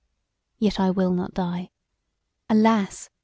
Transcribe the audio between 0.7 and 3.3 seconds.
I will not die; alas!